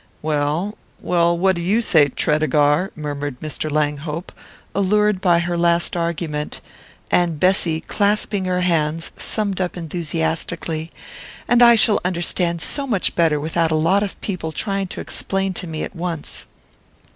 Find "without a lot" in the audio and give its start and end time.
13.39-14.01